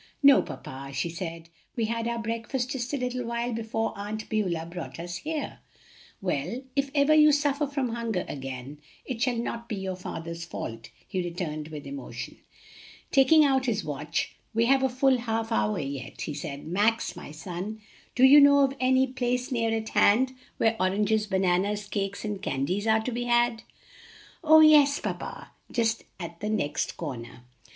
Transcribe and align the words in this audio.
"No, 0.23 0.41
papa," 0.41 0.89
she 0.95 1.11
said, 1.11 1.49
"we 1.75 1.85
had 1.85 2.07
our 2.07 2.17
breakfast 2.17 2.71
just 2.71 2.91
a 2.91 2.97
little 2.97 3.23
while 3.23 3.53
before 3.53 3.93
Aunt 3.95 4.27
Beulah 4.29 4.65
brought 4.65 4.99
us 4.99 5.17
here." 5.17 5.59
"Well, 6.23 6.63
if 6.75 6.89
ever 6.95 7.13
you 7.13 7.31
suffer 7.31 7.67
from 7.67 7.89
hunger 7.89 8.25
again 8.27 8.79
it 9.05 9.21
shall 9.21 9.37
not 9.37 9.69
be 9.69 9.75
your 9.75 9.95
father's 9.95 10.43
fault," 10.43 10.89
he 11.07 11.21
returned 11.23 11.67
with 11.67 11.85
emotion. 11.85 12.39
Taking 13.11 13.45
out 13.45 13.67
his 13.67 13.83
watch, 13.83 14.35
"We 14.55 14.65
have 14.65 14.81
a 14.81 14.89
full 14.89 15.19
half 15.19 15.51
hour 15.51 15.77
yet," 15.77 16.21
he 16.21 16.33
said. 16.33 16.65
"Max, 16.65 17.15
my 17.15 17.29
son, 17.29 17.79
do 18.15 18.23
you 18.23 18.41
know 18.41 18.61
of 18.61 18.73
any 18.79 19.05
place 19.05 19.51
near 19.51 19.69
at 19.71 19.89
hand 19.89 20.33
where 20.57 20.75
oranges, 20.81 21.27
bananas, 21.27 21.85
cakes, 21.87 22.25
and 22.25 22.41
candies 22.41 22.87
are 22.87 23.01
to 23.01 23.11
be 23.11 23.25
had?" 23.25 23.61
"Oh, 24.43 24.61
yes, 24.61 24.99
papa! 24.99 25.51
just 25.71 26.05
at 26.19 26.39
the 26.39 26.49
next 26.49 26.97
corner." 26.97 27.43